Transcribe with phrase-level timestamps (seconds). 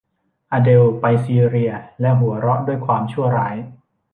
[0.51, 3.55] อเดลล์ไปซีเรียและหัวเราะด้วยความชั่วร้าย